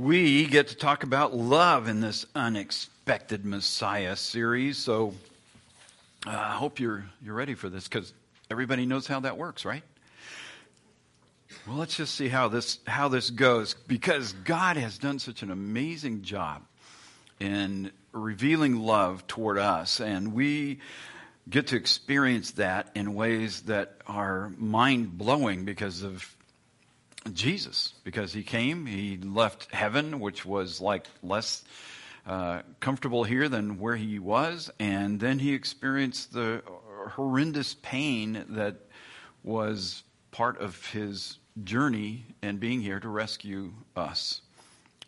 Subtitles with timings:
[0.00, 4.78] we get to talk about love in this unexpected Messiah series.
[4.78, 5.12] So
[6.26, 8.14] uh, I hope you're you're ready for this because
[8.50, 9.82] everybody knows how that works, right?
[11.66, 15.50] Well, let's just see how this how this goes because God has done such an
[15.50, 16.62] amazing job
[17.38, 20.78] in revealing love toward us, and we
[21.48, 26.36] get to experience that in ways that are mind blowing because of
[27.32, 31.62] Jesus, because he came, he left heaven, which was like less
[32.26, 36.62] uh, comfortable here than where he was, and then he experienced the
[37.10, 38.76] horrendous pain that
[39.42, 44.42] was part of his journey and being here to rescue us.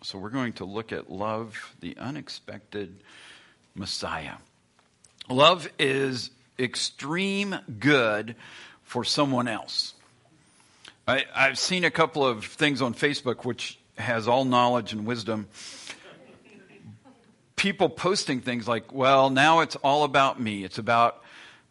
[0.03, 3.03] So we're going to look at love, the unexpected
[3.75, 4.35] Messiah.
[5.29, 8.35] Love is extreme good
[8.83, 9.95] for someone else.
[11.07, 15.49] I, have seen a couple of things on Facebook which has all knowledge and wisdom.
[17.57, 20.65] People posting things like, well, now it's all about me.
[20.65, 21.23] It's about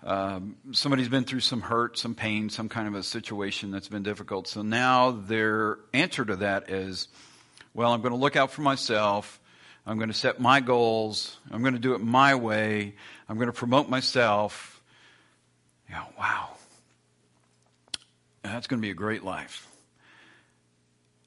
[0.03, 4.03] um, somebody's been through some hurt, some pain, some kind of a situation that's been
[4.03, 4.47] difficult.
[4.47, 7.07] So now their answer to that is,
[7.73, 9.39] well, I'm going to look out for myself.
[9.85, 11.37] I'm going to set my goals.
[11.49, 12.95] I'm going to do it my way.
[13.29, 14.81] I'm going to promote myself.
[15.89, 16.49] Yeah, wow.
[18.43, 19.67] That's going to be a great life.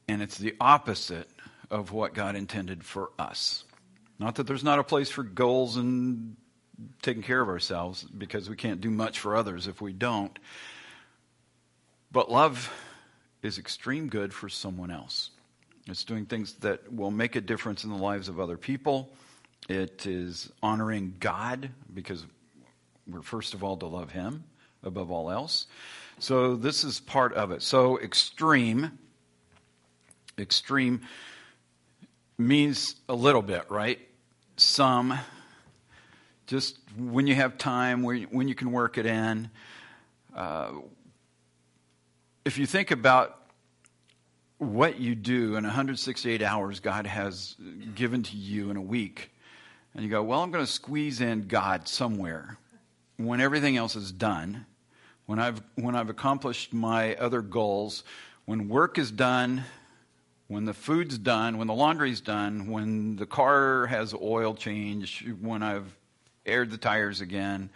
[0.08, 1.28] And it's the opposite
[1.70, 3.64] of what God intended for us.
[4.18, 6.36] Not that there's not a place for goals and
[7.02, 10.36] taking care of ourselves, because we can't do much for others if we don't.
[12.10, 12.72] But love
[13.42, 15.30] is extreme good for someone else.
[15.86, 19.10] It's doing things that will make a difference in the lives of other people.
[19.68, 22.24] It is honoring God because
[23.06, 24.44] we're first of all to love Him
[24.82, 25.66] above all else.
[26.18, 27.62] So this is part of it.
[27.62, 28.98] So extreme,
[30.38, 31.00] extreme
[32.38, 33.98] means a little bit, right?
[34.56, 35.18] Some,
[36.46, 39.50] just when you have time, when you can work it in.
[40.34, 40.72] Uh,
[42.44, 43.40] if you think about
[44.58, 47.56] what you do in 168 hours God has
[47.94, 49.30] given to you in a week,
[49.94, 52.58] and you go, well, I'm going to squeeze in God somewhere
[53.16, 54.66] when everything else is done
[55.26, 58.04] when I've, when I've accomplished my other goals,
[58.44, 59.64] when work is done,
[60.48, 65.62] when the food's done, when the laundry's done, when the car has oil change, when
[65.62, 65.96] I've
[66.44, 67.70] aired the tires again,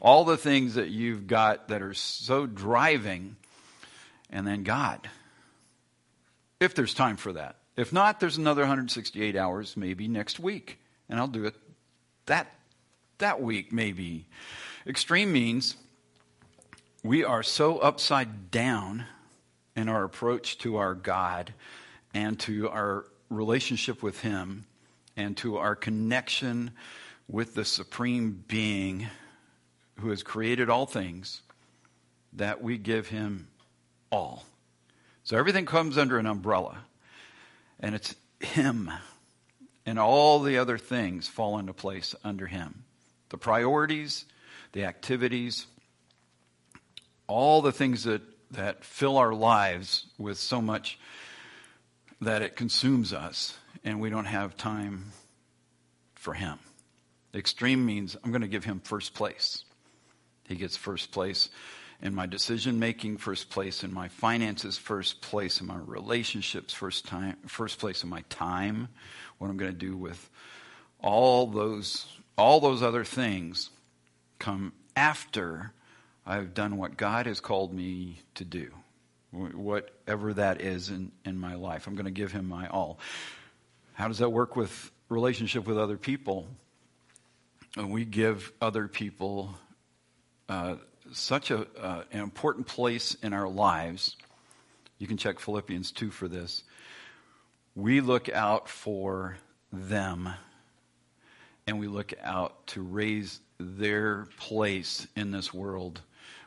[0.00, 3.36] all the things that you've got that are so driving,
[4.30, 5.08] and then God.
[6.60, 7.56] If there's time for that.
[7.76, 10.78] If not, there's another 168 hours maybe next week,
[11.08, 11.54] and I'll do it
[12.26, 12.52] that
[13.18, 14.26] that week maybe.
[14.86, 15.76] Extreme means
[17.02, 19.04] we are so upside down
[19.74, 21.52] in our approach to our God
[22.14, 24.66] and to our relationship with Him
[25.16, 26.70] and to our connection
[27.28, 29.08] with the Supreme Being
[29.98, 31.42] who has created all things
[32.34, 33.48] that we give Him
[34.10, 34.44] all.
[35.24, 36.78] So everything comes under an umbrella,
[37.80, 38.90] and it's Him.
[39.84, 42.84] And all the other things fall into place under Him.
[43.30, 44.24] The priorities,
[44.72, 45.66] the activities,
[47.32, 50.98] all the things that, that fill our lives with so much
[52.20, 55.06] that it consumes us and we don't have time
[56.14, 56.58] for Him.
[57.34, 59.64] Extreme means I'm going to give Him first place.
[60.46, 61.48] He gets first place
[62.02, 67.06] in my decision making, first place in my finances, first place in my relationships, first
[67.06, 68.88] time, first place in my time,
[69.38, 70.28] what I'm going to do with
[71.00, 72.06] all those,
[72.36, 73.70] all those other things
[74.38, 75.72] come after
[76.26, 78.70] I've done what God has called me to do,
[79.32, 81.86] whatever that is in, in my life.
[81.86, 82.98] I'm going to give Him my all.
[83.94, 86.46] How does that work with relationship with other people?
[87.76, 89.54] We give other people
[90.48, 90.76] uh,
[91.12, 94.16] such a, uh, an important place in our lives.
[94.98, 96.62] You can check Philippians 2 for this.
[97.74, 99.38] We look out for
[99.72, 100.28] them
[101.66, 106.00] and we look out to raise their place in this world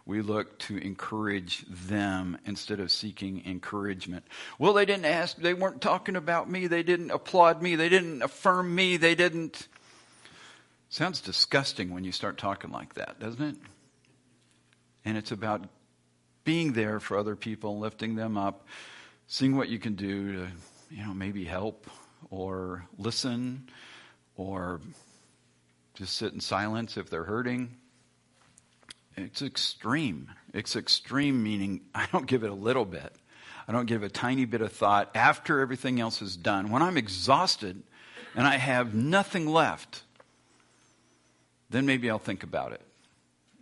[0.06, 4.24] we look to encourage them instead of seeking encouragement.
[4.60, 8.22] Well, they didn't ask, they weren't talking about me, they didn't applaud me, they didn't
[8.22, 9.68] affirm me, they didn't.
[10.90, 13.56] Sounds disgusting when you start talking like that, doesn't it?
[15.06, 15.66] And it's about
[16.44, 18.68] being there for other people, lifting them up,
[19.28, 20.48] seeing what you can do to,
[20.92, 21.90] you know, maybe help
[22.30, 23.70] or listen
[24.38, 24.82] or
[25.96, 27.76] just sit in silence if they're hurting
[29.18, 30.32] it's extreme.
[30.54, 33.14] It's extreme meaning I don't give it a little bit.
[33.68, 36.70] I don't give a tiny bit of thought after everything else is done.
[36.70, 37.82] When I'm exhausted
[38.36, 40.04] and I have nothing left,
[41.70, 42.82] then maybe I'll think about it.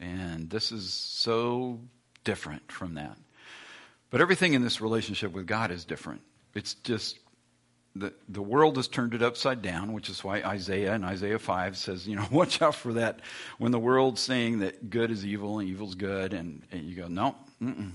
[0.01, 1.79] And this is so
[2.25, 3.17] different from that.
[4.09, 6.21] But everything in this relationship with God is different.
[6.53, 7.17] It's just
[7.95, 11.77] the, the world has turned it upside down, which is why Isaiah and Isaiah 5
[11.77, 13.19] says, you know, watch out for that
[13.59, 16.33] when the world's saying that good is evil and evil's good.
[16.33, 17.91] And, and you go, no, mm-mm.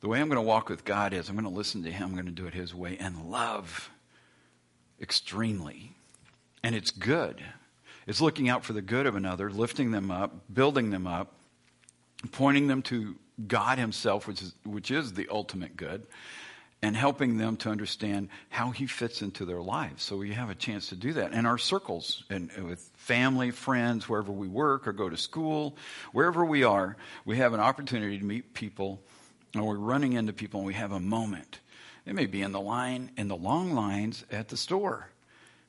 [0.00, 2.08] The way I'm going to walk with God is I'm going to listen to Him,
[2.08, 3.90] I'm going to do it His way, and love
[5.00, 5.92] extremely.
[6.62, 7.42] And it's good.
[8.06, 11.32] It's looking out for the good of another, lifting them up, building them up,
[12.32, 13.16] pointing them to
[13.46, 16.06] God Himself, which is, which is the ultimate good
[16.84, 20.02] and helping them to understand how he fits into their lives.
[20.02, 21.32] So we have a chance to do that.
[21.32, 25.78] in our circles and with family, friends, wherever we work or go to school,
[26.12, 29.00] wherever we are, we have an opportunity to meet people
[29.56, 31.60] or we're running into people and we have a moment.
[32.04, 35.08] It may be in the line, in the long lines at the store.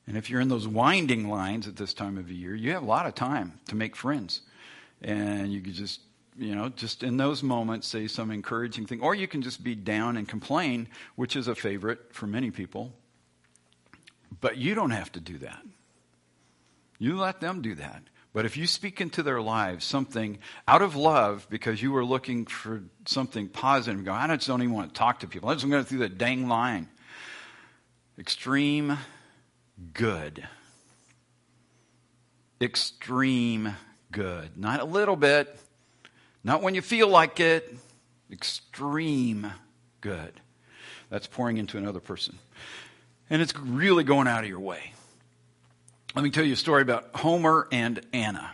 [0.08, 2.84] And if you're in those winding lines at this time of the year, you have
[2.84, 4.42] a lot of time to make friends.
[5.02, 6.02] And you could just
[6.38, 9.02] you know, just in those moments say some encouraging thing.
[9.02, 12.94] Or you can just be down and complain, which is a favorite for many people.
[14.42, 15.62] But you don't have to do that.
[17.00, 18.04] You let them do that.
[18.34, 22.46] But if you speak into their lives something out of love because you were looking
[22.46, 25.50] for something positive, go, I just don't even want to talk to people.
[25.50, 26.90] I just going to through the dang line.
[28.20, 28.98] Extreme
[29.94, 30.46] good.
[32.62, 33.74] Extreme
[34.12, 34.58] good.
[34.58, 35.58] Not a little bit,
[36.46, 37.76] not when you feel like it.
[38.32, 39.52] Extreme
[40.00, 40.40] good.
[41.10, 42.38] That's pouring into another person.
[43.30, 44.94] And it's really going out of your way.
[46.16, 48.52] Let me tell you a story about Homer and Anna.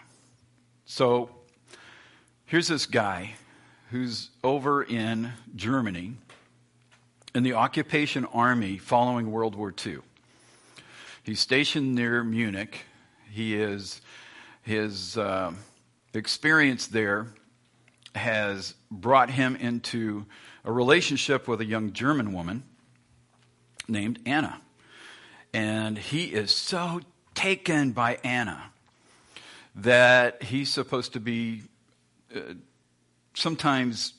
[0.85, 1.29] So
[2.45, 3.35] here's this guy
[3.91, 6.13] who's over in Germany
[7.35, 9.97] in the occupation army following World War II.
[11.23, 12.85] He's stationed near Munich.
[13.29, 14.01] He is
[14.63, 15.51] his uh,
[16.13, 17.27] experience there
[18.15, 20.25] has brought him into
[20.63, 22.63] a relationship with a young German woman
[23.87, 24.61] named Anna.
[25.53, 27.01] And he is so
[27.33, 28.71] taken by Anna
[29.75, 31.63] that he's supposed to be
[32.35, 32.39] uh,
[33.33, 34.13] sometimes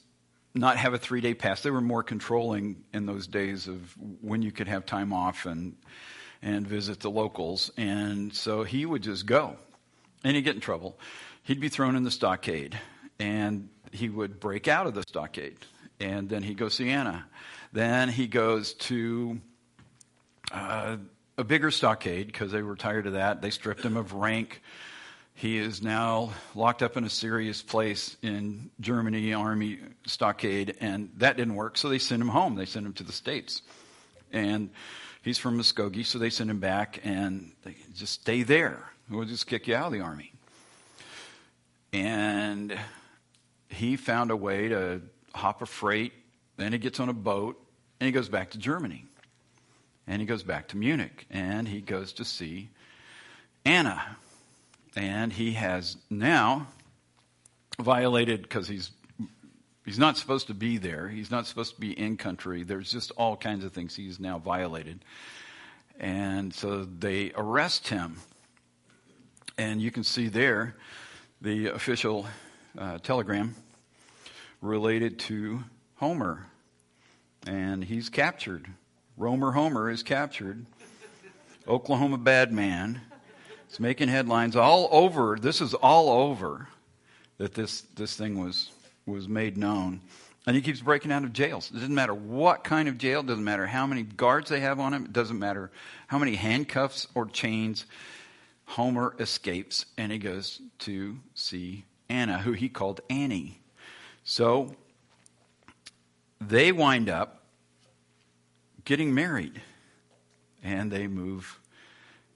[0.55, 1.63] not have a three day pass.
[1.63, 5.77] They were more controlling in those days of when you could have time off and
[6.43, 7.71] and visit the locals.
[7.77, 9.57] And so he would just go.
[10.25, 10.99] And he'd get in trouble.
[11.45, 12.79] He'd be thrown in the stockade.
[13.19, 15.57] And he would break out of the stockade.
[16.01, 17.27] And then he'd go see Anna.
[17.73, 19.41] Then he goes to
[20.51, 20.97] uh,
[21.39, 23.41] a bigger stockade because they were tired of that.
[23.41, 24.61] They stripped him of rank.
[25.35, 31.37] He is now locked up in a serious place in Germany, army stockade, and that
[31.37, 31.79] didn't work.
[31.79, 32.55] So they sent him home.
[32.55, 33.63] They sent him to the States.
[34.33, 34.71] And
[35.23, 38.91] he's from Muskogee, so they sent him back and they just stay there.
[39.09, 40.33] We'll just kick you out of the army.
[41.93, 42.79] And
[43.73, 45.03] he found a way to
[45.35, 46.13] hop a freight,
[46.57, 47.59] then he gets on a boat,
[47.99, 49.05] and he goes back to Germany.
[50.07, 52.71] And he goes back to Munich, and he goes to see
[53.65, 54.17] Anna.
[54.97, 56.67] And he has now
[57.79, 58.91] violated, because he's
[59.85, 61.09] He's not supposed to be there.
[61.09, 62.63] He's not supposed to be in country.
[62.63, 65.05] There's just all kinds of things he's now violated.
[65.99, 68.19] And so they arrest him.
[69.59, 70.77] And you can see there
[71.41, 72.27] the official
[72.79, 73.55] uh, telegram
[74.61, 75.65] related to
[75.97, 76.47] Homer.
[77.47, 78.67] And he's captured.
[79.17, 80.65] Romer Homer is captured.
[81.67, 83.01] Oklahoma bad man.
[83.69, 85.39] It's making headlines all over.
[85.41, 86.69] This is all over
[87.39, 88.71] that this, this thing was,
[89.07, 90.01] was made known.
[90.47, 91.71] And he keeps breaking out of jails.
[91.71, 94.81] It doesn't matter what kind of jail, it doesn't matter how many guards they have
[94.81, 95.71] on him, it doesn't matter
[96.09, 97.87] how many handcuffs or chains.
[98.65, 103.59] Homer escapes and he goes to see Anna, who he called Annie.
[104.23, 104.77] So
[106.41, 107.43] they wind up
[108.85, 109.63] getting married
[110.63, 111.59] and they move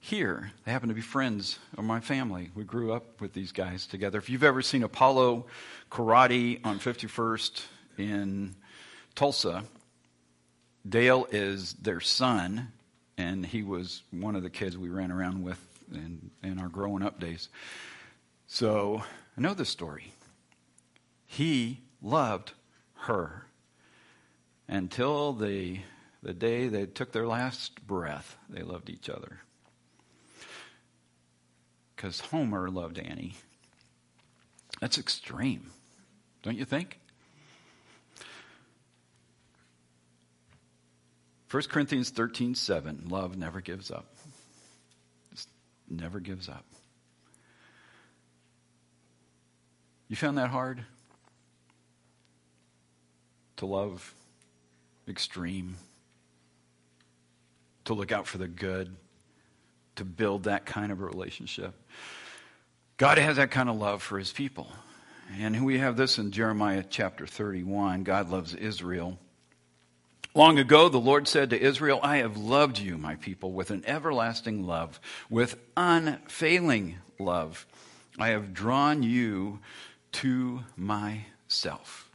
[0.00, 0.50] here.
[0.64, 2.50] They happen to be friends of my family.
[2.54, 4.18] We grew up with these guys together.
[4.18, 5.44] If you've ever seen Apollo
[5.90, 7.62] Karate on 51st
[7.98, 8.54] in
[9.14, 9.64] Tulsa,
[10.88, 12.72] Dale is their son,
[13.18, 15.60] and he was one of the kids we ran around with
[15.92, 17.50] in, in our growing up days.
[18.46, 19.02] So
[19.36, 20.12] I know this story.
[21.26, 22.52] He loved
[23.00, 23.46] her
[24.66, 25.80] until the,
[26.22, 28.36] the day they took their last breath.
[28.48, 29.40] They loved each other.
[31.94, 33.36] Because Homer loved Annie.
[34.80, 35.70] That's extreme,
[36.42, 37.00] don't you think?
[41.50, 44.06] 1 Corinthians 13 7, love never gives up.
[45.30, 45.48] Just
[45.88, 46.64] never gives up.
[50.08, 50.84] You found that hard?
[53.56, 54.14] To love
[55.08, 55.76] extreme?
[57.86, 58.94] To look out for the good?
[59.96, 61.74] To build that kind of a relationship?
[62.98, 64.68] God has that kind of love for his people.
[65.38, 68.04] And we have this in Jeremiah chapter 31.
[68.04, 69.18] God loves Israel.
[70.34, 73.82] Long ago, the Lord said to Israel, I have loved you, my people, with an
[73.86, 77.66] everlasting love, with unfailing love.
[78.18, 79.60] I have drawn you
[80.16, 82.10] to myself.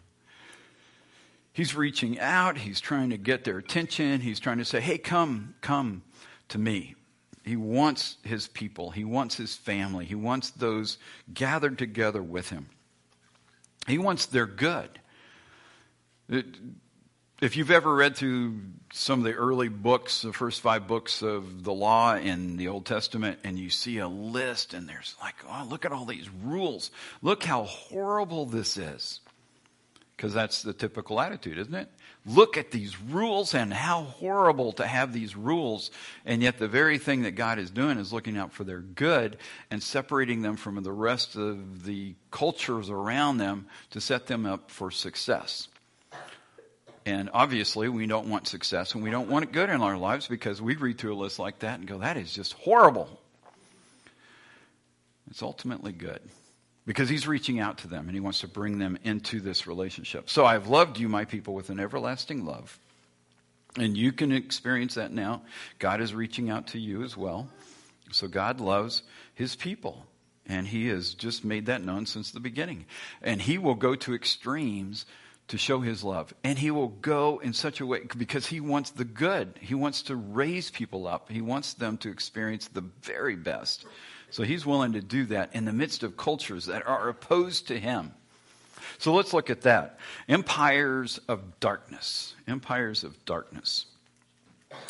[1.53, 2.57] He's reaching out.
[2.57, 4.21] He's trying to get their attention.
[4.21, 6.01] He's trying to say, hey, come, come
[6.47, 6.95] to me.
[7.43, 8.91] He wants his people.
[8.91, 10.05] He wants his family.
[10.05, 10.97] He wants those
[11.33, 12.69] gathered together with him.
[13.87, 14.99] He wants their good.
[17.41, 18.59] If you've ever read through
[18.93, 22.85] some of the early books, the first five books of the law in the Old
[22.85, 26.91] Testament, and you see a list, and there's like, oh, look at all these rules.
[27.23, 29.21] Look how horrible this is.
[30.15, 31.89] Because that's the typical attitude, isn't it?
[32.27, 35.89] Look at these rules and how horrible to have these rules.
[36.27, 39.37] And yet, the very thing that God is doing is looking out for their good
[39.71, 44.69] and separating them from the rest of the cultures around them to set them up
[44.69, 45.67] for success.
[47.05, 50.27] And obviously, we don't want success and we don't want it good in our lives
[50.27, 53.09] because we read through a list like that and go, that is just horrible.
[55.29, 56.19] It's ultimately good
[56.85, 60.29] because he's reaching out to them and he wants to bring them into this relationship.
[60.29, 62.77] So I've loved you, my people, with an everlasting love.
[63.77, 65.43] And you can experience that now.
[65.79, 67.47] God is reaching out to you as well.
[68.11, 69.03] So God loves
[69.33, 70.05] his people.
[70.45, 72.85] And he has just made that known since the beginning.
[73.21, 75.05] And he will go to extremes
[75.47, 76.33] to show his love.
[76.43, 79.59] And he will go in such a way because he wants the good.
[79.59, 81.29] He wants to raise people up.
[81.29, 83.85] He wants them to experience the very best.
[84.29, 87.77] So he's willing to do that in the midst of cultures that are opposed to
[87.77, 88.13] him.
[88.97, 89.99] So let's look at that.
[90.29, 92.33] Empires of darkness.
[92.47, 93.85] Empires of darkness.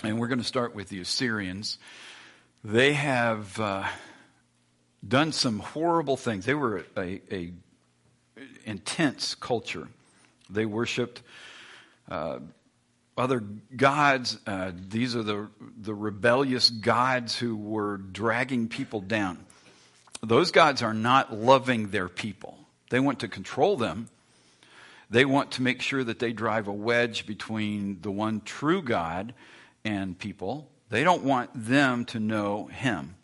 [0.03, 1.79] And we're going to start with the Assyrians.
[2.63, 3.87] They have uh,
[5.07, 6.45] done some horrible things.
[6.45, 7.51] They were a, a
[8.65, 9.87] intense culture.
[10.51, 11.21] They worshiped
[12.09, 12.39] uh,
[13.17, 13.43] other
[13.75, 14.37] gods.
[14.45, 15.47] Uh, these are the,
[15.81, 19.37] the rebellious gods who were dragging people down.
[20.23, 22.57] Those gods are not loving their people.
[22.89, 24.09] They want to control them.
[25.09, 29.33] They want to make sure that they drive a wedge between the one true God
[29.83, 30.69] and people.
[30.89, 33.15] They don't want them to know Him.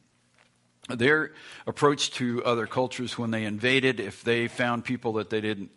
[0.90, 1.34] Their
[1.66, 5.72] approach to other cultures when they invaded, if they found people that they didn't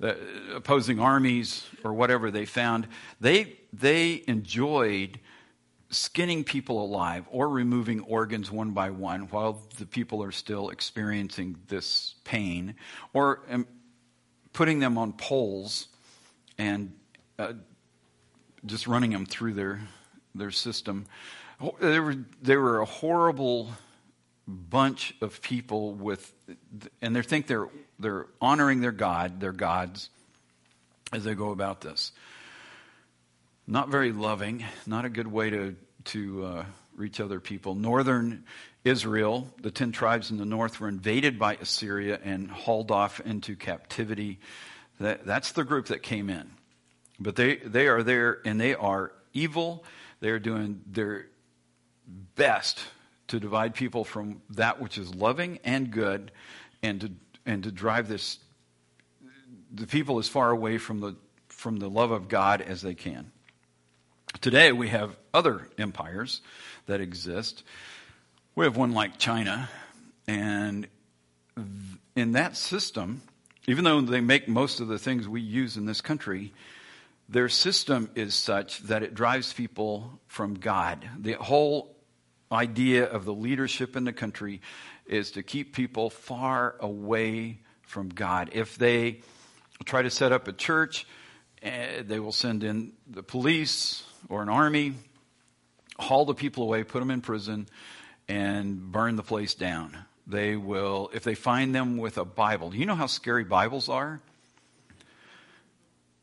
[0.00, 0.16] the
[0.54, 2.88] opposing armies or whatever they found,
[3.20, 5.20] they, they enjoyed
[5.90, 11.56] skinning people alive or removing organs one by one while the people are still experiencing
[11.68, 12.74] this pain,
[13.12, 13.66] or um,
[14.52, 15.88] putting them on poles
[16.58, 16.92] and
[17.38, 17.52] uh,
[18.64, 19.80] just running them through their,
[20.34, 21.06] their system.
[21.80, 23.70] They were, they were a horrible
[24.46, 26.32] bunch of people with,
[27.02, 27.68] and they think they're
[28.00, 30.10] they're honoring their God, their gods,
[31.12, 32.12] as they go about this.
[33.66, 35.76] Not very loving, not a good way to,
[36.06, 36.64] to uh,
[36.96, 37.74] reach other people.
[37.74, 38.44] Northern
[38.84, 43.54] Israel, the ten tribes in the north, were invaded by Assyria and hauled off into
[43.54, 44.38] captivity.
[44.98, 46.50] That, that's the group that came in.
[47.18, 49.84] But they, they are there and they are evil.
[50.20, 51.26] They are doing their
[52.34, 52.80] best
[53.28, 56.32] to divide people from that which is loving and good
[56.82, 57.12] and to
[57.50, 58.38] and to drive this
[59.72, 61.16] the people as far away from the
[61.48, 63.32] from the love of God as they can.
[64.40, 66.40] Today we have other empires
[66.86, 67.64] that exist.
[68.54, 69.68] We have one like China,
[70.28, 70.86] and
[72.14, 73.22] in that system,
[73.66, 76.52] even though they make most of the things we use in this country,
[77.28, 81.08] their system is such that it drives people from God.
[81.18, 81.96] The whole
[82.52, 84.60] idea of the leadership in the country
[85.06, 88.50] is to keep people far away from God.
[88.52, 89.20] If they
[89.84, 91.06] try to set up a church,
[91.64, 94.94] uh, they will send in the police or an army,
[95.98, 97.68] haul the people away, put them in prison,
[98.28, 99.96] and burn the place down.
[100.26, 103.88] They will, if they find them with a Bible, do you know how scary Bibles
[103.88, 104.20] are?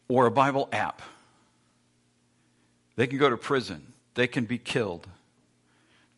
[0.07, 1.01] Or a Bible app.
[2.95, 3.93] They can go to prison.
[4.15, 5.07] They can be killed.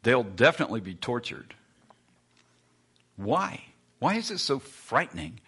[0.03, 1.53] They'll definitely be tortured.
[3.17, 3.63] Why?
[3.99, 5.39] Why is it so frightening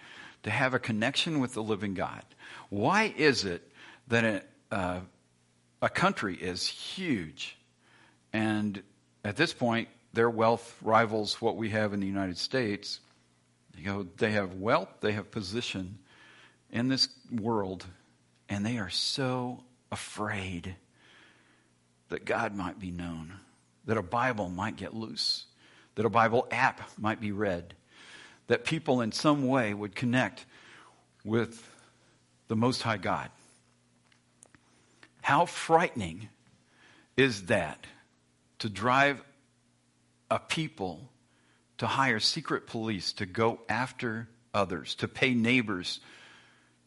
[0.43, 2.23] to have a connection with the living God?
[2.69, 3.71] Why is it
[4.09, 4.99] that a, uh,
[5.81, 7.57] a country is huge.
[8.31, 8.81] And
[9.25, 12.99] at this point, their wealth rivals what we have in the United States.
[13.77, 15.97] You know, they have wealth, they have position
[16.69, 17.85] in this world,
[18.49, 20.75] and they are so afraid
[22.09, 23.33] that God might be known,
[23.91, 25.47] that a Bible might get loose,
[25.95, 27.73] that a Bible app might be read,
[28.47, 30.45] that people in some way would connect
[31.25, 31.69] with
[32.47, 33.29] the Most High God.
[35.21, 36.29] How frightening
[37.17, 37.85] is that
[38.59, 39.21] to drive
[40.29, 41.09] a people
[41.79, 45.99] to hire secret police to go after others, to pay neighbors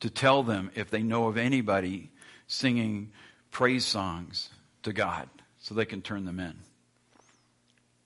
[0.01, 2.11] to tell them if they know of anybody
[2.47, 3.13] singing
[3.51, 4.49] praise songs
[4.85, 6.55] to God so they can turn them in.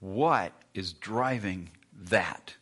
[0.01, 1.71] What is driving
[2.03, 2.55] that?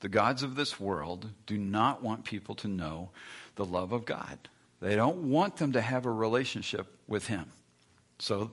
[0.00, 3.10] The gods of this world do not want people to know
[3.56, 4.38] the love of God.
[4.80, 7.52] They don't want them to have a relationship with Him.
[8.18, 8.50] So,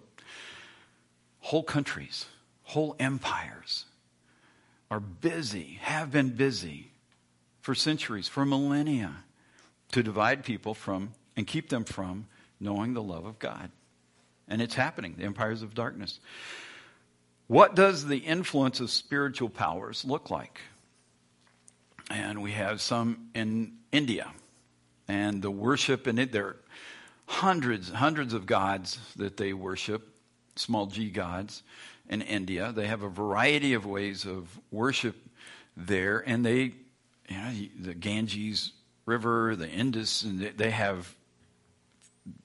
[1.40, 2.26] whole countries,
[2.64, 3.86] whole empires
[4.92, 6.92] are busy, have been busy
[7.62, 9.24] for centuries, for millennia,
[9.92, 12.28] to divide people from and keep them from
[12.60, 13.72] knowing the love of God.
[14.48, 16.20] And it's happening, the empires of darkness.
[17.48, 20.60] What does the influence of spiritual powers look like?
[22.10, 24.30] And we have some in India.
[25.08, 26.58] And the worship in it, there are
[27.26, 30.08] hundreds, hundreds of gods that they worship,
[30.58, 31.64] small g gods
[32.10, 32.74] in India.
[32.76, 35.16] They have a variety of ways of worship
[35.78, 36.20] there.
[36.20, 36.74] And they,
[37.30, 38.74] you know, the Ganges
[39.06, 41.14] River, the Indus, and they have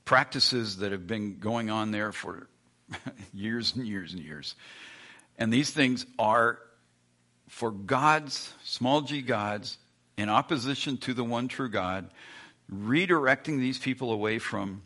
[0.04, 2.46] practices that have been going on there for
[3.34, 4.54] years and years and years.
[5.42, 6.60] And these things are
[7.48, 9.76] for gods, small g gods,
[10.16, 12.12] in opposition to the one true God,
[12.72, 14.82] redirecting these people away from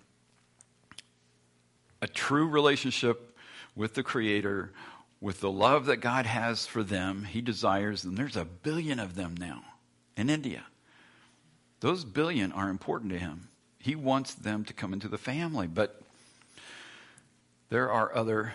[2.01, 3.37] a true relationship
[3.75, 4.73] with the Creator,
[5.21, 7.25] with the love that God has for them.
[7.25, 8.15] He desires them.
[8.15, 9.63] There's a billion of them now
[10.17, 10.65] in India.
[11.81, 13.49] Those billion are important to Him.
[13.79, 15.67] He wants them to come into the family.
[15.67, 16.01] But
[17.69, 18.55] there are other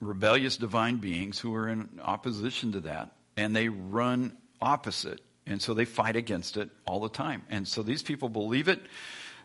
[0.00, 5.20] rebellious divine beings who are in opposition to that, and they run opposite.
[5.46, 7.42] And so they fight against it all the time.
[7.48, 8.80] And so these people believe it.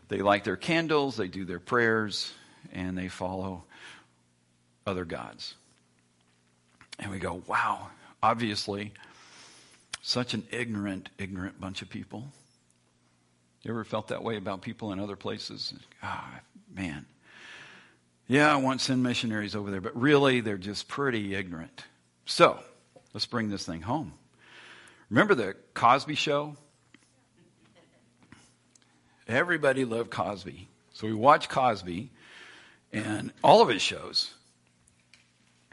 [0.08, 2.34] They light their candles, they do their prayers,
[2.74, 3.64] and they follow
[4.86, 5.56] other gods.
[7.00, 7.88] And we go, wow,
[8.22, 8.94] obviously,
[10.02, 12.26] such an ignorant, ignorant bunch of people.
[13.62, 15.74] You ever felt that way about people in other places?
[16.02, 16.40] Ah, oh,
[16.76, 17.06] man.
[18.32, 21.84] Yeah, I want send missionaries over there, but really they're just pretty ignorant.
[22.26, 22.62] So,
[23.14, 24.14] let's bring this thing home.
[25.10, 26.56] Remember the Cosby show?
[29.28, 30.70] Everybody loved Cosby.
[30.94, 32.10] So we watched Cosby
[32.94, 34.34] and all of his shows.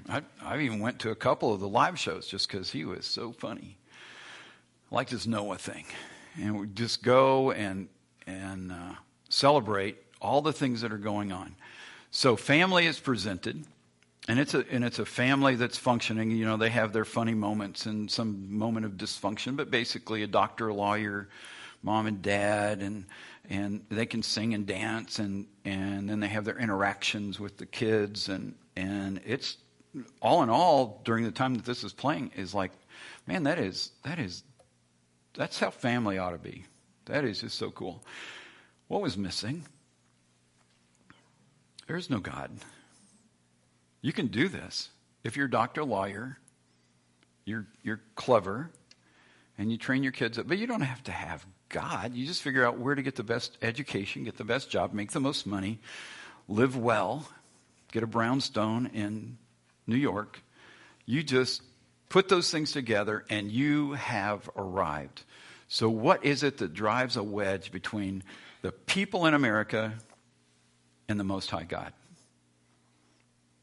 [0.09, 3.07] I, I even went to a couple of the live shows just because he was
[3.07, 3.79] so funny.
[4.91, 5.85] I liked his Noah thing
[6.37, 7.89] and we just go and
[8.27, 8.95] and uh,
[9.29, 11.55] celebrate all the things that are going on.
[12.11, 13.65] So family is presented,
[14.29, 16.31] and it's a and it's a family that's functioning.
[16.31, 20.27] You know, they have their funny moments and some moment of dysfunction, but basically a
[20.27, 21.29] doctor, a lawyer,
[21.83, 23.05] mom and dad, and
[23.51, 27.67] and they can sing and dance, and and then they have their interactions with the
[27.67, 29.59] kids, and and it's
[30.23, 32.73] all in all during the time that this is playing is like,
[33.27, 34.45] man, that is that is
[35.35, 36.65] that's how family ought to be.
[37.05, 38.03] That is just so cool.
[38.89, 39.65] What was missing?
[41.89, 42.51] There's no God.
[44.03, 44.91] You can do this.
[45.25, 46.39] If you're a doctor, lawyer,
[47.45, 48.71] you're, you're clever,
[49.57, 52.15] and you train your kids up, but you don't have to have God.
[52.15, 55.13] You just figure out where to get the best education, get the best job, make
[55.13, 55.81] the most money,
[56.47, 57.27] live well,
[57.91, 59.39] get a brownstone in
[59.87, 60.43] New York.
[61.07, 61.63] You just
[62.11, 65.23] put those things together and you have arrived.
[65.69, 68.23] So, what is it that drives a wedge between
[68.63, 69.95] the people in America
[71.09, 71.93] and the Most High God?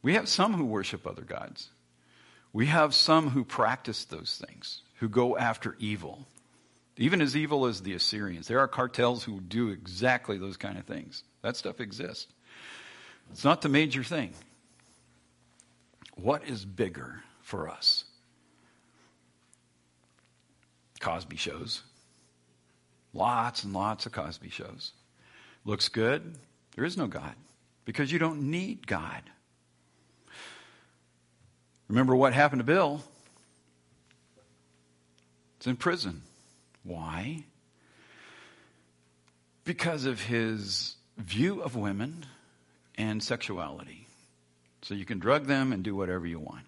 [0.02, 1.70] We have some who worship other gods.
[2.54, 6.28] We have some who practice those things, who go after evil.
[6.98, 8.48] Even as evil as the Assyrians.
[8.48, 11.24] There are cartels who do exactly those kind of things.
[11.42, 12.28] That stuff exists.
[13.32, 14.34] It's not the major thing.
[16.16, 18.06] What is bigger for us?
[21.02, 21.82] Cosby shows.
[23.14, 24.92] Lots and lots of Cosby shows.
[25.66, 26.38] Looks good.
[26.76, 27.34] There is no God
[27.86, 29.22] because you don't need God.
[31.88, 33.02] Remember what happened to Bill?
[35.58, 36.22] It's in prison.
[36.84, 37.46] Why?
[39.66, 42.26] because of his view of women
[42.98, 44.08] and sexuality.
[44.84, 46.66] So you can drug them and do whatever you want.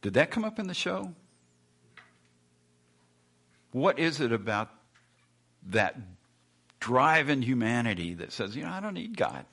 [0.00, 1.12] Did that come up in the show?
[3.70, 4.70] What is it about
[5.68, 5.96] that
[6.84, 9.46] drive in humanity that says, you know, I don't need God.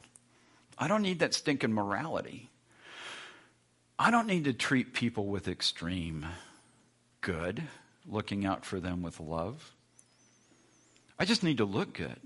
[0.77, 2.49] I don't need that stinking morality.
[3.97, 6.25] I don't need to treat people with extreme
[7.21, 7.63] good,
[8.05, 9.71] looking out for them with love.
[11.17, 12.19] I just need to look good.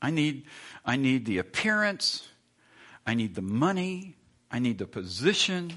[0.00, 0.44] I need,
[0.84, 2.28] I need the appearance.
[3.04, 4.14] I need the money.
[4.48, 5.72] I need the position.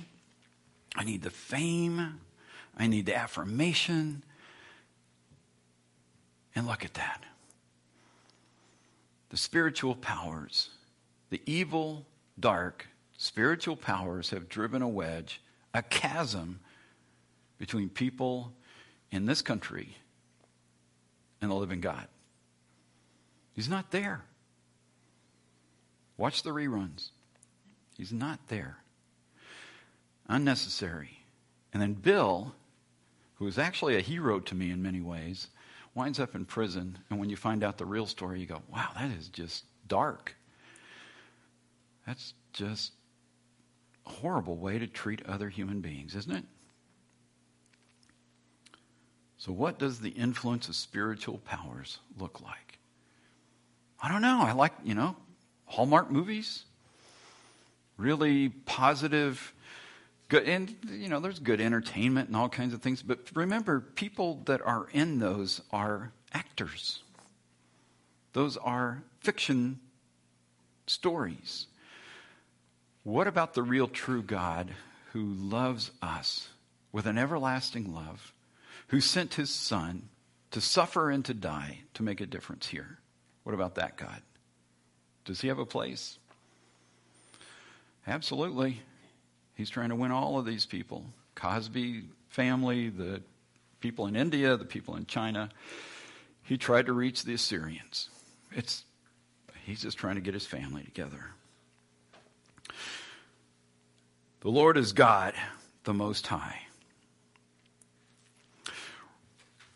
[0.95, 2.19] I need the fame.
[2.77, 4.21] I need the affirmation.
[6.53, 7.23] And look at that.
[9.35, 10.69] The spiritual powers,
[11.29, 12.05] the evil,
[12.39, 15.41] dark spiritual powers have driven a wedge,
[15.73, 16.61] a chasm
[17.57, 18.53] between people
[19.11, 19.97] in this country
[21.41, 22.07] and the living God.
[23.51, 24.21] He's not there.
[26.15, 27.09] Watch the reruns.
[27.97, 28.77] He's not there.
[30.29, 31.19] Unnecessary.
[31.73, 32.55] And then Bill,
[33.33, 35.49] who is actually a hero to me in many ways,
[35.95, 36.99] winds up in prison.
[37.09, 40.35] And when you find out the real story, you go, wow, that is just dark.
[42.05, 42.91] That's just
[44.05, 46.45] a horrible way to treat other human beings, isn't it?
[49.37, 52.79] So, what does the influence of spiritual powers look like?
[54.01, 54.41] I don't know.
[54.41, 55.15] I like, you know,
[55.65, 56.63] Hallmark movies,
[57.97, 59.53] really positive,
[60.29, 63.01] good, and, you know, there's good entertainment and all kinds of things.
[63.01, 67.03] But remember, people that are in those are actors,
[68.33, 69.79] those are fiction
[70.87, 71.67] stories.
[73.03, 74.71] What about the real true God
[75.13, 76.49] who loves us
[76.91, 78.33] with an everlasting love,
[78.87, 80.09] who sent his Son
[80.51, 82.97] to suffer and to die to make a difference here?
[83.43, 84.21] What about that God?
[85.23, 86.17] Does he have a place?
[88.07, 88.81] Absolutely.
[89.55, 93.21] He's trying to win all of these people Cosby family, the
[93.79, 95.49] people in India, the people in China.
[96.43, 98.09] He tried to reach the Assyrians.
[98.51, 98.83] It's,
[99.65, 101.31] he's just trying to get his family together.
[104.41, 105.33] The Lord is God,
[105.83, 106.64] the Most High.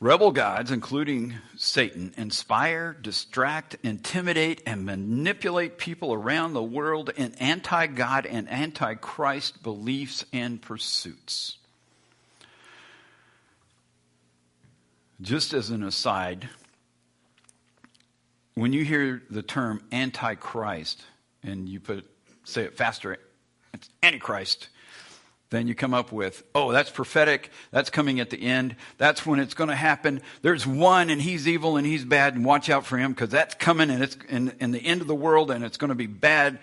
[0.01, 7.87] Rebel gods, including Satan, inspire, distract, intimidate, and manipulate people around the world in anti
[7.87, 11.57] God and anti Christ beliefs and pursuits.
[15.19, 16.47] Just as an aside,
[18.55, 21.03] when you hear the term antichrist
[21.43, 22.09] and you put
[22.45, 23.17] say it faster
[23.73, 24.69] it's Antichrist.
[25.49, 27.49] Then you come up with, oh, that's prophetic.
[27.71, 28.75] That's coming at the end.
[28.97, 30.21] That's when it's going to happen.
[30.43, 33.55] There's one and he's evil and he's bad and watch out for him because that's
[33.55, 36.05] coming and it's in, in the end of the world and it's going to be
[36.05, 36.59] bad.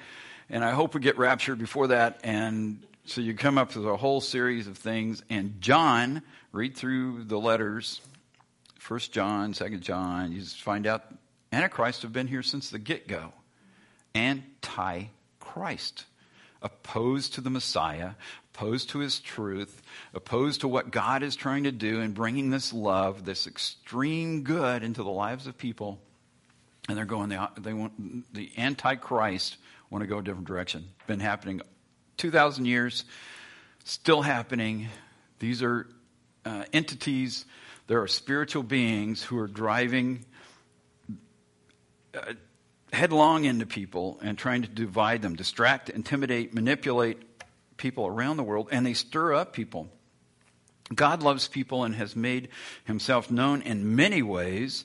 [0.49, 2.21] And I hope we get raptured before that.
[2.23, 5.21] And so you come up with a whole series of things.
[5.29, 6.23] And John,
[6.53, 8.01] read through the letters,
[8.79, 11.03] First John, Second John, you just find out
[11.53, 13.33] Antichrist have been here since the get go.
[14.15, 15.05] Anti
[15.41, 16.05] Christ
[16.63, 18.13] opposed to the Messiah,
[18.57, 19.83] opposed to his truth,
[20.15, 24.83] opposed to what God is trying to do in bringing this love, this extreme good
[24.83, 26.01] into the lives of people.
[26.89, 29.59] And they're going, the, they want, the Antichrist
[29.91, 30.89] want to go a different direction.
[31.07, 31.61] Been happening
[32.17, 33.05] 2,000 years,
[33.85, 34.89] still happening.
[35.39, 35.87] These are
[36.47, 37.45] uh, entities,
[37.89, 40.25] there are spiritual beings who are driving.
[42.15, 42.33] Uh,
[42.93, 47.36] headlong into people and trying to divide them, distract, intimidate, manipulate
[47.77, 49.89] people around the world, and they stir up people.
[50.95, 52.49] God loves people and has made
[52.85, 54.85] himself known in many ways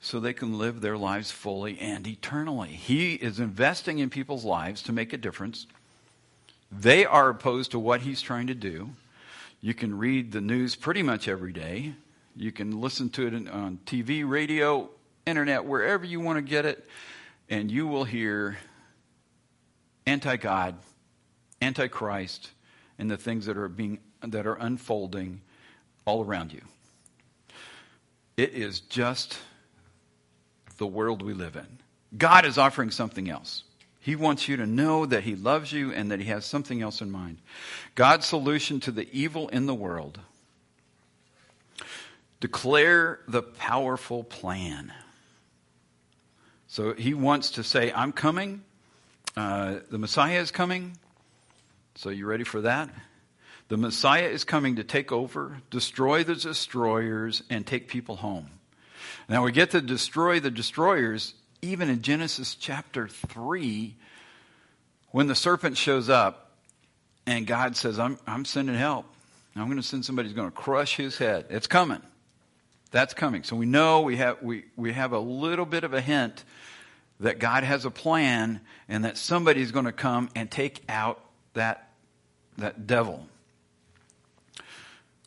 [0.00, 2.70] so they can live their lives fully and eternally.
[2.70, 5.66] He is investing in people's lives to make a difference.
[6.72, 8.90] They are opposed to what he's trying to do.
[9.60, 11.94] You can read the news pretty much every day.
[12.34, 14.88] You can listen to it on TV, radio,
[15.26, 16.88] internet, wherever you want to get it
[17.50, 18.56] and you will hear
[20.06, 20.76] anti God,
[21.60, 22.50] anti Christ,
[22.98, 25.40] and the things that are being that are unfolding
[26.04, 26.62] all around you.
[28.36, 29.38] It is just
[30.78, 31.78] the world we live in.
[32.16, 33.64] God is offering something else.
[34.00, 37.00] He wants you to know that He loves you and that He has something else
[37.00, 37.38] in mind.
[37.94, 40.18] God's solution to the evil in the world.
[42.40, 44.92] Declare the powerful plan.
[46.68, 48.62] So he wants to say, I'm coming.
[49.36, 50.96] Uh, the Messiah is coming.
[52.00, 52.88] So you ready for that?
[53.68, 58.48] The Messiah is coming to take over, destroy the destroyers, and take people home.
[59.28, 63.94] Now we get to destroy the destroyers even in Genesis chapter 3
[65.10, 66.52] when the serpent shows up
[67.26, 69.04] and God says, I'm, I'm sending help.
[69.54, 71.48] I'm going to send somebody who's going to crush his head.
[71.50, 72.00] It's coming.
[72.92, 73.42] That's coming.
[73.42, 76.44] So we know we have, we, we have a little bit of a hint
[77.20, 81.89] that God has a plan and that somebody's going to come and take out that,
[82.60, 83.26] that devil,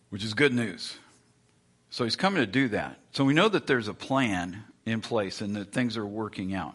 [0.09, 0.97] which is good news.
[1.89, 2.97] So he's coming to do that.
[3.11, 6.73] So we know that there's a plan in place and that things are working out.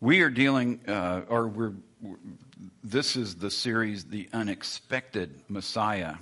[0.00, 1.74] We are dealing, uh, or we're,
[2.82, 6.14] this is the series, The Unexpected Messiah.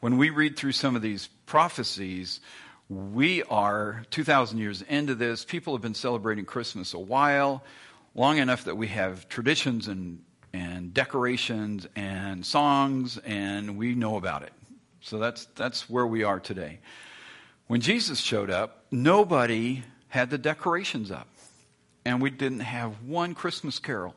[0.00, 2.40] When we read through some of these prophecies,
[2.88, 5.44] we are 2,000 years into this.
[5.44, 7.62] People have been celebrating Christmas a while,
[8.14, 10.20] long enough that we have traditions and,
[10.52, 14.52] and decorations and songs, and we know about it.
[15.00, 16.78] So that's, that's where we are today.
[17.66, 21.28] When Jesus showed up, nobody had the decorations up,
[22.04, 24.14] and we didn't have one Christmas carol.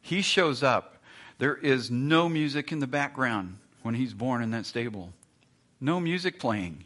[0.00, 1.02] He shows up.
[1.38, 5.12] There is no music in the background when he's born in that stable.
[5.80, 6.84] No music playing.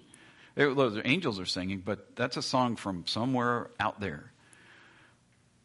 [0.54, 4.30] The angels are singing, but that's a song from somewhere out there.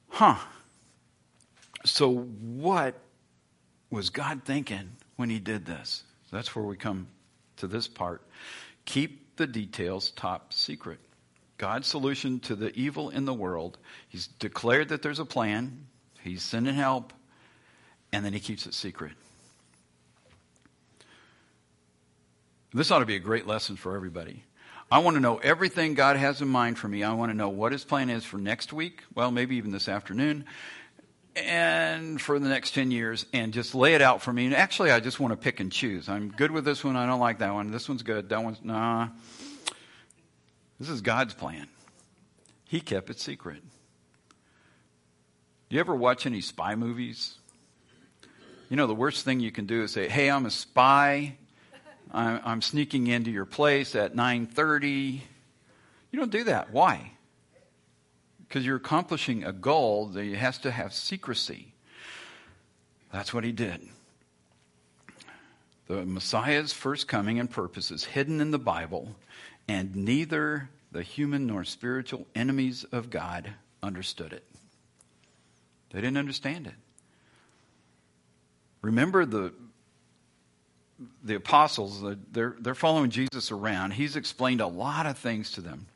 [0.10, 0.38] Huh.
[1.86, 2.96] So, what
[3.90, 6.04] was God thinking when he did this?
[6.32, 7.08] That's where we come
[7.58, 8.22] to this part.
[8.86, 11.00] Keep the details top secret.
[11.58, 15.88] God's solution to the evil in the world, he's declared that there's a plan,
[16.22, 17.12] he's sending help,
[18.14, 19.12] and then he keeps it secret.
[22.74, 24.44] This ought to be a great lesson for everybody.
[24.92, 27.04] I want to know everything God has in mind for me.
[27.04, 29.88] I want to know what his plan is for next week, well, maybe even this
[29.88, 30.46] afternoon,
[31.46, 34.46] and for the next 10 years and just lay it out for me.
[34.46, 36.10] And actually, I just want to pick and choose.
[36.10, 36.96] I'm good with this one.
[36.96, 37.72] I don't like that one.
[37.72, 38.30] This one's good.
[38.30, 39.10] That one's, nah.
[40.80, 41.68] This is God's plan.
[42.66, 43.62] He kept it secret.
[45.70, 47.36] Do you ever watch any spy movies?
[48.70, 51.36] You know, the worst thing you can do is say, hey, I'm a spy.
[52.12, 55.22] I'm, I'm sneaking into your place at 9.30.
[56.12, 56.72] You don't do that.
[56.72, 57.12] Why?
[58.50, 61.72] Because you're accomplishing a goal that has to have secrecy.
[63.14, 63.88] That's what he did.
[65.88, 69.16] The Messiah's first coming and purpose is hidden in the Bible,
[69.68, 73.52] and neither the human nor spiritual enemies of God
[73.84, 74.44] understood it.
[75.92, 76.74] They didn't understand it.
[78.82, 79.54] Remember the
[81.24, 83.92] the apostles, they're, they're following Jesus around.
[83.92, 85.88] He's explained a lot of things to them.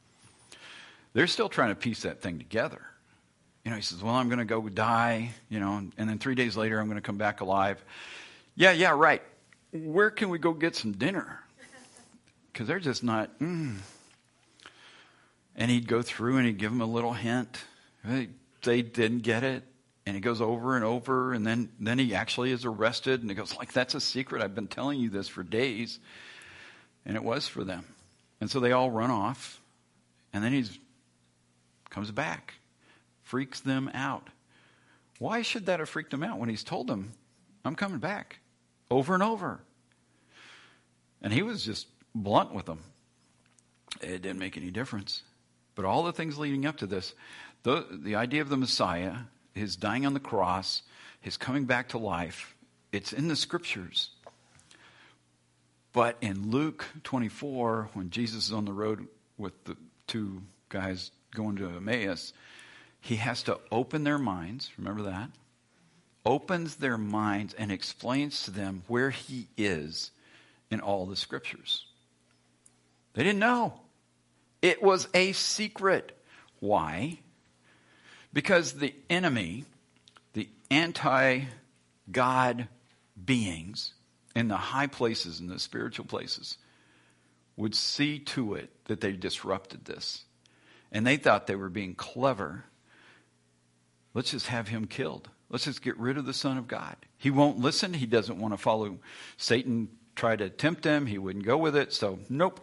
[1.14, 2.82] They're still trying to piece that thing together.
[3.64, 6.36] You know, he says, Well, I'm going to go die, you know, and then three
[6.36, 7.84] days later, I'm going to come back alive.
[8.56, 9.22] Yeah, yeah, right.
[9.72, 11.40] Where can we go get some dinner?
[12.52, 13.78] Because they're just not, mm.
[15.56, 17.58] And he'd go through and he'd give them a little hint.
[18.06, 18.30] They,
[18.62, 19.64] they didn't get it.
[20.06, 23.36] And he goes over and over, and then, then he actually is arrested, and he
[23.36, 24.44] goes, like, that's a secret.
[24.44, 25.98] I've been telling you this for days.
[27.08, 27.86] And it was for them.
[28.40, 29.62] And so they all run off.
[30.34, 30.78] And then he's
[31.94, 32.56] comes back,
[33.22, 34.30] freaks them out.
[35.20, 37.14] Why should that have freaked him out when he's told them,
[37.64, 38.40] I'm coming back
[38.92, 39.62] over and over?
[41.22, 42.80] And he was just blunt with them.
[44.02, 45.24] It didn't make any difference.
[45.76, 47.14] But all the things leading up to this,
[47.64, 49.16] the, the idea of the Messiah,
[49.54, 50.82] his dying on the cross,
[51.22, 52.56] his coming back to life,
[52.92, 54.10] it's in the scriptures.
[55.94, 59.78] But in Luke 24, when Jesus is on the road with the
[60.08, 60.42] two
[60.74, 62.34] guys going to Emmaus,
[63.00, 64.72] he has to open their minds.
[64.78, 65.30] Remember that?
[66.26, 70.12] Opens their minds and explains to them where he is
[70.72, 71.86] in all the scriptures.
[73.14, 73.74] They didn't know.
[74.62, 76.18] It was a secret.
[76.60, 77.20] Why?
[78.32, 79.66] Because the enemy,
[80.34, 81.42] the anti
[82.12, 82.68] God
[83.24, 83.94] beings
[84.36, 86.58] in the high places, in the spiritual places,
[87.56, 90.24] would see to it that they disrupted this.
[90.94, 92.64] And they thought they were being clever.
[94.14, 95.30] Let's just have him killed.
[95.50, 96.96] Let's just get rid of the Son of God.
[97.18, 97.94] He won't listen.
[97.94, 99.00] He doesn't want to follow
[99.38, 101.08] Satan, try to tempt him.
[101.08, 101.92] He wouldn't go with it.
[101.92, 102.60] So, nope.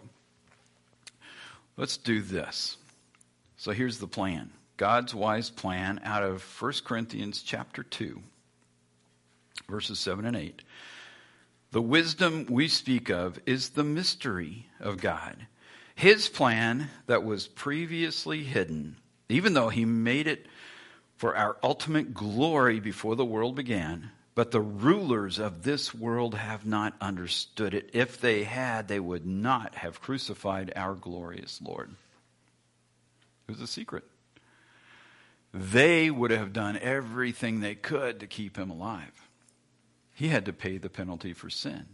[1.77, 2.77] Let's do this.
[3.57, 4.51] So here's the plan.
[4.77, 8.23] God's wise plan out of 1 Corinthians chapter 2,
[9.69, 10.63] verses 7 and 8.
[11.73, 15.47] The wisdom we speak of is the mystery of God.
[16.01, 18.97] His plan that was previously hidden,
[19.29, 20.47] even though he made it
[21.19, 26.65] for our ultimate glory before the world began, but the rulers of this world have
[26.65, 27.91] not understood it.
[27.93, 31.95] If they had, they would not have crucified our glorious Lord.
[33.47, 34.05] It was a secret.
[35.53, 39.29] They would have done everything they could to keep him alive.
[40.15, 41.89] He had to pay the penalty for sin.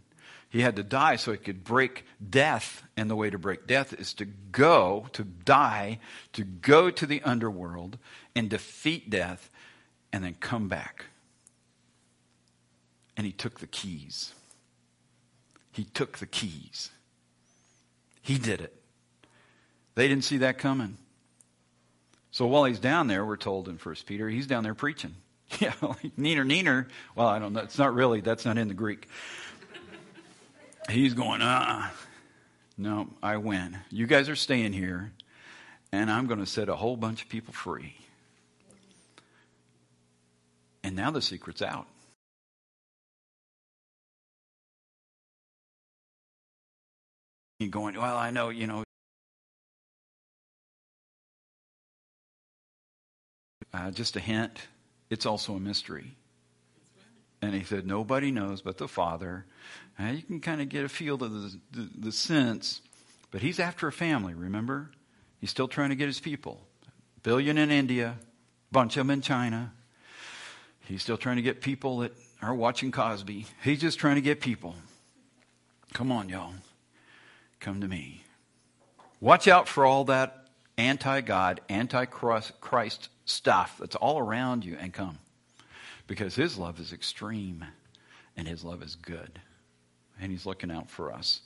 [0.49, 2.83] He had to die so he could break death.
[2.95, 5.99] And the way to break death is to go, to die,
[6.33, 7.97] to go to the underworld
[8.35, 9.49] and defeat death
[10.13, 11.05] and then come back.
[13.17, 14.33] And he took the keys.
[15.71, 16.91] He took the keys.
[18.21, 18.73] He did it.
[19.95, 20.97] They didn't see that coming.
[22.31, 25.15] So while he's down there, we're told in First Peter, he's down there preaching.
[25.59, 26.87] Yeah, like, neener, neener.
[27.15, 27.61] Well, I don't know.
[27.61, 29.07] It's not really, that's not in the Greek.
[30.89, 31.89] He's going, uh
[32.77, 33.77] No, I win.
[33.89, 35.11] You guys are staying here,
[35.91, 37.95] and I'm going to set a whole bunch of people free.
[40.83, 41.87] And now the secret's out.
[47.59, 48.83] You're going, well, I know, you know,
[53.73, 54.59] Uh, just a hint,
[55.09, 56.15] it's also a mystery.
[57.41, 59.45] And he said, Nobody knows but the Father.
[59.99, 62.81] You can kind of get a feel of the, the, the sense,
[63.31, 64.91] but he's after a family, remember?
[65.39, 66.61] He's still trying to get his people.
[67.23, 68.15] Billion in India,
[68.71, 69.73] bunch of them in China.
[70.81, 73.45] He's still trying to get people that are watching Cosby.
[73.63, 74.75] He's just trying to get people.
[75.93, 76.53] Come on, y'all.
[77.59, 78.23] Come to me.
[79.19, 80.47] Watch out for all that
[80.77, 85.17] anti God, anti Christ stuff that's all around you and come.
[86.07, 87.65] Because His love is extreme
[88.35, 89.39] and His love is good.
[90.19, 91.41] And He's looking out for us.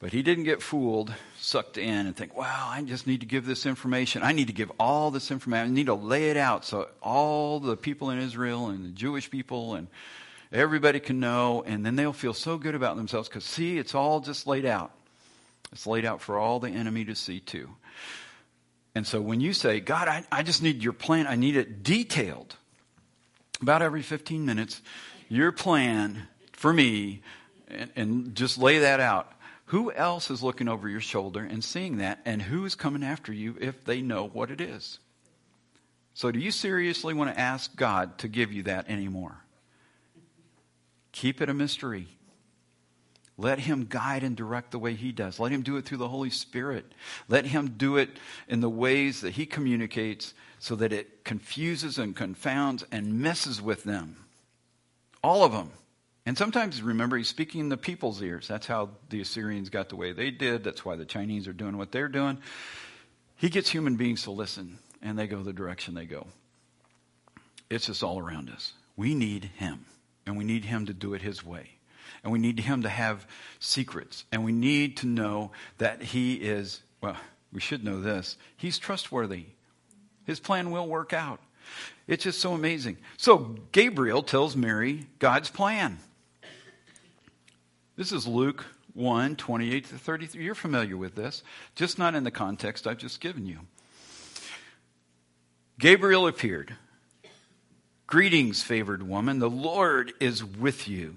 [0.00, 3.44] But he didn't get fooled, sucked in, and think, wow, I just need to give
[3.44, 4.22] this information.
[4.22, 5.68] I need to give all this information.
[5.68, 9.30] I need to lay it out so all the people in Israel and the Jewish
[9.30, 9.88] people and
[10.50, 14.20] everybody can know, and then they'll feel so good about themselves because, see, it's all
[14.20, 14.90] just laid out.
[15.70, 17.68] It's laid out for all the enemy to see, too.
[18.94, 21.82] And so when you say, God, I, I just need your plan, I need it
[21.82, 22.56] detailed,
[23.62, 24.80] about every 15 minutes,
[25.28, 27.22] your plan for me,
[27.68, 29.32] and, and just lay that out.
[29.66, 33.32] Who else is looking over your shoulder and seeing that, and who is coming after
[33.32, 34.98] you if they know what it is?
[36.14, 39.44] So, do you seriously want to ask God to give you that anymore?
[41.12, 42.08] Keep it a mystery.
[43.40, 45.40] Let Him guide and direct the way He does.
[45.40, 46.84] Let Him do it through the Holy Spirit.
[47.26, 48.10] Let Him do it
[48.48, 53.84] in the ways that He communicates so that it confuses and confounds and messes with
[53.84, 54.26] them.
[55.24, 55.70] All of them.
[56.26, 58.46] And sometimes, remember, He's speaking in the people's ears.
[58.46, 60.62] That's how the Assyrians got the way they did.
[60.62, 62.36] That's why the Chinese are doing what they're doing.
[63.36, 66.26] He gets human beings to listen, and they go the direction they go.
[67.70, 68.74] It's just all around us.
[68.96, 69.86] We need Him,
[70.26, 71.79] and we need Him to do it His way
[72.22, 73.26] and we need him to have
[73.58, 74.24] secrets.
[74.32, 77.16] And we need to know that he is, well,
[77.52, 78.36] we should know this.
[78.56, 79.46] He's trustworthy.
[80.24, 81.40] His plan will work out.
[82.06, 82.98] It's just so amazing.
[83.16, 85.98] So Gabriel tells Mary God's plan.
[87.96, 90.44] This is Luke 1 28 to 33.
[90.44, 91.42] You're familiar with this,
[91.74, 93.60] just not in the context I've just given you.
[95.78, 96.76] Gabriel appeared.
[98.06, 99.38] Greetings, favored woman.
[99.38, 101.16] The Lord is with you.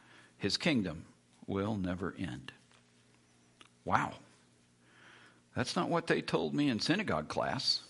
[0.41, 1.05] his kingdom
[1.45, 2.51] will never end.
[3.85, 4.13] Wow.
[5.55, 7.81] That's not what they told me in synagogue class.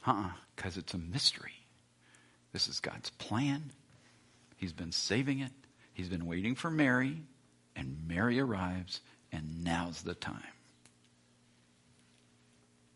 [0.00, 1.52] Huh, because it's a mystery.
[2.52, 3.70] This is God's plan.
[4.56, 5.52] He's been saving it.
[5.92, 7.22] He's been waiting for Mary,
[7.76, 9.00] and Mary arrives,
[9.30, 10.42] and now's the time.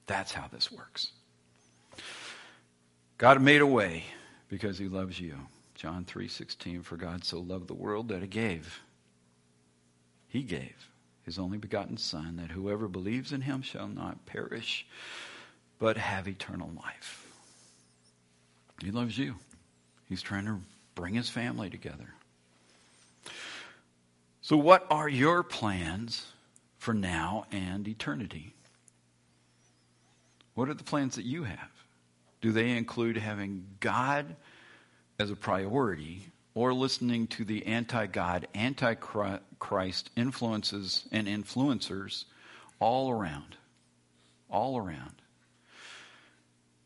[0.07, 1.13] That's how this works.
[3.17, 4.03] God made a way
[4.49, 5.37] because he loves you.
[5.75, 8.81] John 3:16 for God so loved the world that he gave
[10.35, 10.91] he gave
[11.23, 14.85] his only begotten son that whoever believes in him shall not perish
[15.79, 17.25] but have eternal life.
[18.83, 19.37] He loves you.
[20.09, 20.59] He's trying to
[20.97, 22.15] bring his family together.
[24.43, 26.27] So what are your plans
[26.79, 28.55] for now and eternity?
[30.55, 31.71] What are the plans that you have?
[32.41, 34.35] Do they include having God
[35.19, 42.25] as a priority, or listening to the anti God, anti Christ influences and influencers
[42.81, 43.57] all around.
[44.51, 45.15] All around.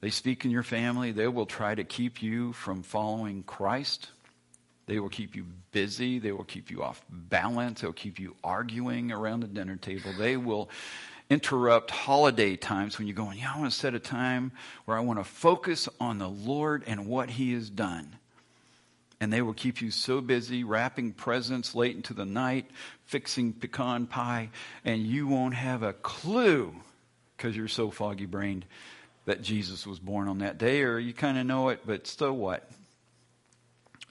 [0.00, 1.12] They speak in your family.
[1.12, 4.10] They will try to keep you from following Christ.
[4.86, 6.18] They will keep you busy.
[6.18, 7.80] They will keep you off balance.
[7.80, 10.12] They'll keep you arguing around the dinner table.
[10.16, 10.70] They will
[11.30, 14.52] interrupt holiday times when you're going, yeah, I want to set a time
[14.84, 18.16] where I want to focus on the Lord and what He has done.
[19.20, 22.70] And they will keep you so busy wrapping presents late into the night,
[23.04, 24.50] fixing pecan pie,
[24.84, 26.74] and you won't have a clue
[27.36, 28.64] because you're so foggy brained
[29.26, 32.32] that Jesus was born on that day, or you kind of know it, but still
[32.32, 32.70] what?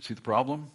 [0.01, 0.70] See the problem?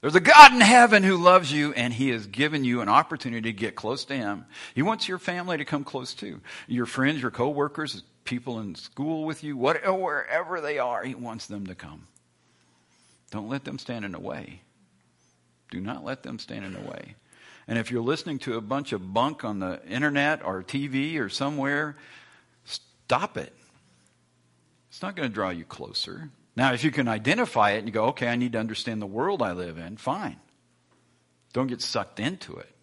[0.00, 3.52] There's a God in heaven who loves you, and He has given you an opportunity
[3.52, 4.46] to get close to Him.
[4.74, 6.40] He wants your family to come close too.
[6.68, 11.46] Your friends, your coworkers, people in school with you, whatever, wherever they are, He wants
[11.46, 12.06] them to come.
[13.32, 14.60] Don't let them stand in the way.
[15.70, 17.16] Do not let them stand in the way.
[17.66, 21.28] And if you're listening to a bunch of bunk on the internet or TV or
[21.28, 21.96] somewhere,
[22.64, 23.52] stop it.
[24.88, 26.30] It's not going to draw you closer.
[26.58, 29.06] Now, if you can identify it and you go, okay, I need to understand the
[29.06, 30.40] world I live in, fine.
[31.52, 32.74] Don't get sucked into it.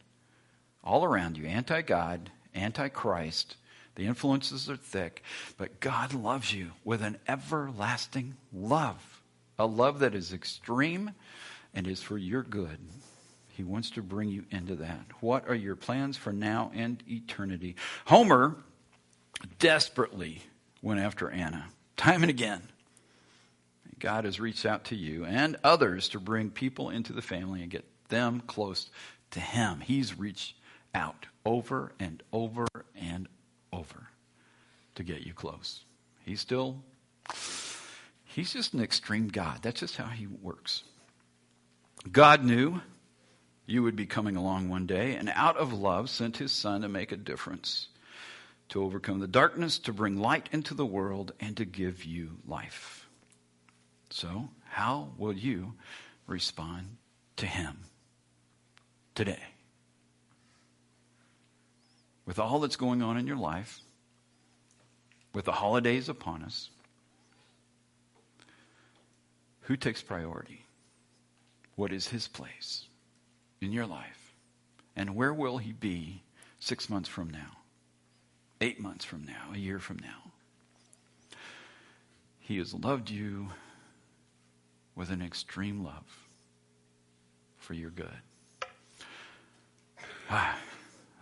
[0.82, 3.58] All around you, anti God, anti Christ,
[3.96, 5.24] the influences are thick,
[5.58, 9.22] but God loves you with an everlasting love,
[9.60, 11.12] a love that is extreme
[11.74, 12.80] and is for your good.
[13.50, 15.06] He wants to bring you into that.
[15.20, 17.76] What are your plans for now and eternity?
[18.06, 18.56] Homer
[19.60, 20.44] desperately
[20.82, 21.68] went after Anna,
[21.98, 22.70] time and again.
[24.00, 27.72] God has reached out to you and others to bring people into the family and
[27.72, 28.90] get them close
[29.32, 29.82] to Him.
[29.82, 30.56] He's reached
[30.94, 32.66] out over and over
[32.96, 33.28] and
[33.72, 34.08] over
[34.96, 35.84] to get you close.
[36.26, 36.84] He's still,
[38.24, 39.60] He's just an extreme God.
[39.62, 40.84] That's just how He works.
[42.12, 42.82] God knew
[43.66, 46.90] you would be coming along one day, and out of love sent His Son to
[46.90, 47.88] make a difference
[48.70, 53.05] to overcome the darkness, to bring light into the world, and to give you life.
[54.16, 55.74] So, how will you
[56.26, 56.96] respond
[57.36, 57.80] to Him
[59.14, 59.44] today?
[62.26, 63.82] With all that's going on in your life,
[65.34, 66.70] with the holidays upon us,
[69.64, 70.64] who takes priority?
[71.76, 72.86] What is His place
[73.60, 74.34] in your life?
[74.96, 76.24] And where will He be
[76.60, 77.58] six months from now?
[78.62, 80.32] eight months from now, a year from now.
[82.40, 83.50] He has loved you
[84.96, 86.28] with an extreme love
[87.58, 88.08] for your good.
[90.30, 90.58] Ah,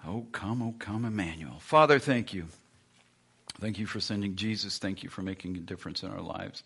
[0.06, 1.60] oh, come, oh, come, Emmanuel.
[1.60, 2.48] Father, thank you.
[3.60, 4.78] Thank you for sending Jesus.
[4.78, 6.64] Thank you for making a difference in our lives.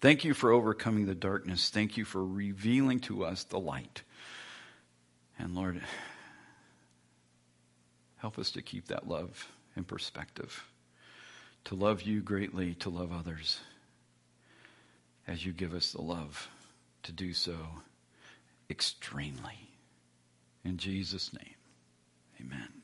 [0.00, 1.70] Thank you for overcoming the darkness.
[1.70, 4.02] Thank you for revealing to us the light.
[5.38, 5.80] And Lord,
[8.18, 10.64] help us to keep that love in perspective.
[11.64, 13.58] To love you greatly, to love others
[15.26, 16.48] as you give us the love
[17.02, 17.56] to do so
[18.70, 19.70] extremely.
[20.64, 21.54] In Jesus' name,
[22.40, 22.75] amen.